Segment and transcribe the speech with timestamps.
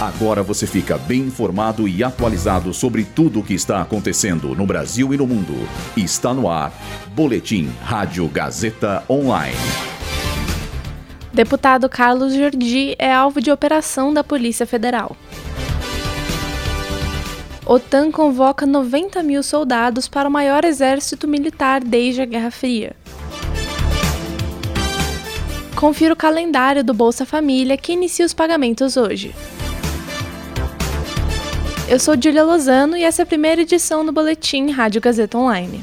[0.00, 5.12] Agora você fica bem informado e atualizado sobre tudo o que está acontecendo no Brasil
[5.12, 5.54] e no mundo.
[5.96, 6.72] Está no ar.
[7.16, 9.56] Boletim Rádio Gazeta Online.
[11.32, 15.16] Deputado Carlos Jordi é alvo de operação da Polícia Federal.
[17.66, 22.94] OTAN convoca 90 mil soldados para o maior exército militar desde a Guerra Fria.
[25.74, 29.34] Confira o calendário do Bolsa Família que inicia os pagamentos hoje.
[31.90, 35.82] Eu sou Julia Lozano e essa é a primeira edição do Boletim Rádio Gazeta Online.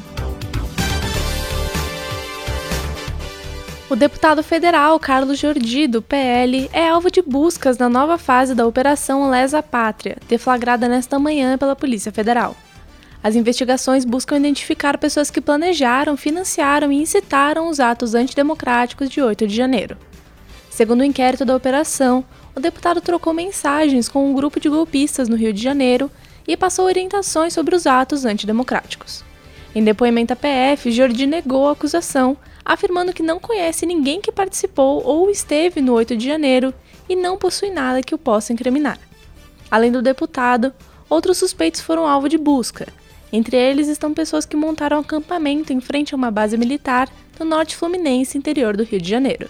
[3.90, 8.68] O deputado federal Carlos Jordi, do PL, é alvo de buscas na nova fase da
[8.68, 12.56] Operação Lesa Pátria, deflagrada nesta manhã pela Polícia Federal.
[13.24, 19.48] As investigações buscam identificar pessoas que planejaram, financiaram e incitaram os atos antidemocráticos de 8
[19.48, 19.98] de janeiro.
[20.76, 25.38] Segundo o inquérito da operação, o deputado trocou mensagens com um grupo de golpistas no
[25.38, 26.12] Rio de Janeiro
[26.46, 29.24] e passou orientações sobre os atos antidemocráticos.
[29.74, 32.36] Em depoimento à PF, Jordi negou a acusação,
[32.66, 36.74] afirmando que não conhece ninguém que participou ou esteve no 8 de janeiro
[37.08, 39.00] e não possui nada que o possa incriminar.
[39.72, 40.74] Além do deputado,
[41.10, 42.86] outros suspeitos foram alvo de busca.
[43.32, 47.08] Entre eles estão pessoas que montaram acampamento em frente a uma base militar
[47.40, 49.48] no norte fluminense, interior do Rio de Janeiro.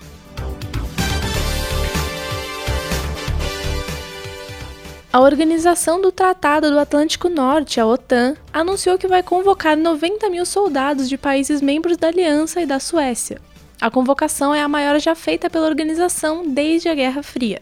[5.16, 10.46] A Organização do Tratado do Atlântico Norte, a OTAN, anunciou que vai convocar 90 mil
[10.46, 13.40] soldados de países membros da Aliança e da Suécia.
[13.80, 17.62] A convocação é a maior já feita pela organização desde a Guerra Fria.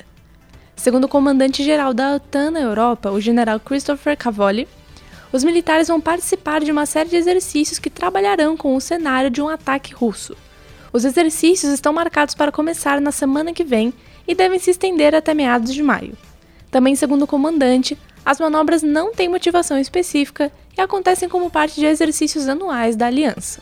[0.75, 4.67] Segundo o comandante-geral da OTAN na Europa, o general Christopher Cavoli,
[5.31, 9.43] os militares vão participar de uma série de exercícios que trabalharão com o cenário de
[9.43, 10.35] um ataque russo.
[10.91, 13.93] Os exercícios estão marcados para começar na semana que vem
[14.27, 16.17] e devem se estender até meados de maio.
[16.73, 21.85] Também, segundo o comandante, as manobras não têm motivação específica e acontecem como parte de
[21.85, 23.61] exercícios anuais da aliança.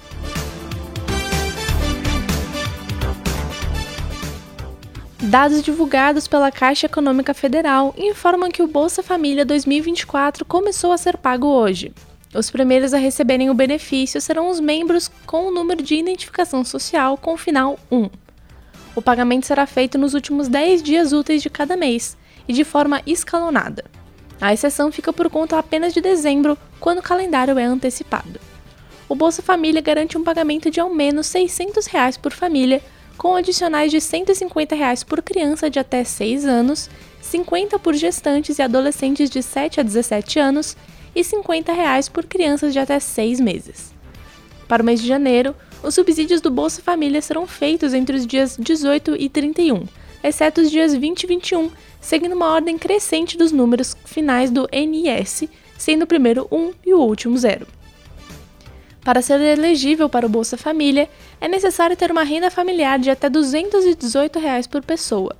[5.21, 11.17] Dados divulgados pela Caixa Econômica Federal informam que o Bolsa Família 2024 começou a ser
[11.17, 11.93] pago hoje.
[12.33, 17.17] Os primeiros a receberem o benefício serão os membros com o número de identificação social
[17.17, 18.09] com o final 1.
[18.95, 22.17] O pagamento será feito nos últimos 10 dias úteis de cada mês,
[22.51, 23.85] e de forma escalonada.
[24.41, 28.41] A exceção fica por conta apenas de dezembro, quando o calendário é antecipado.
[29.07, 32.81] O Bolsa Família garante um pagamento de ao menos 600 reais por família,
[33.17, 36.89] com adicionais de 150 reais por criança de até 6 anos,
[37.21, 40.75] 50 por gestantes e adolescentes de 7 a 17 anos
[41.15, 43.93] e 50 reais por crianças de até 6 meses.
[44.67, 48.57] Para o mês de janeiro, os subsídios do Bolsa Família serão feitos entre os dias
[48.59, 49.85] 18 e 31,
[50.23, 55.49] exceto os dias 20 e 21, seguindo uma ordem crescente dos números finais do NIS,
[55.77, 57.67] sendo o primeiro 1 e o último 0.
[59.03, 63.29] Para ser elegível para o Bolsa Família, é necessário ter uma renda familiar de até
[63.29, 65.35] 218 reais por pessoa.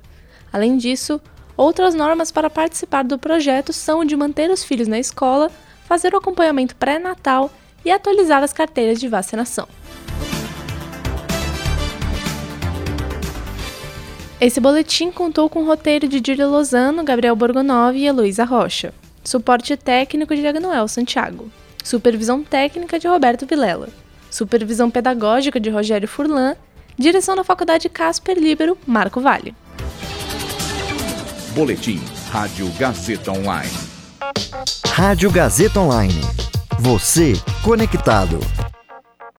[0.52, 1.20] Além disso,
[1.56, 5.50] outras normas para participar do projeto são o de manter os filhos na escola,
[5.84, 7.50] fazer o acompanhamento pré-natal
[7.84, 9.68] e atualizar as carteiras de vacinação.
[14.42, 18.92] Esse boletim contou com o roteiro de Júlia Lozano, Gabriel Borgonov e Heloísa Rocha.
[19.22, 21.48] Suporte técnico de Agnoel Santiago.
[21.84, 23.88] Supervisão técnica de Roberto Vilela.
[24.28, 26.56] Supervisão pedagógica de Rogério Furlan.
[26.98, 29.54] Direção da Faculdade Casper Libero, Marco Vale.
[31.54, 32.00] Boletim
[32.32, 33.70] Rádio Gazeta Online.
[34.88, 36.20] Rádio Gazeta Online.
[36.80, 38.40] Você conectado.